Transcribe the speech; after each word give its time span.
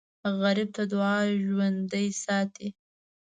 غریب 0.41 0.69
ته 0.75 0.83
دعا 0.91 1.17
ژوندي 1.45 2.07
ساتي 2.23 2.67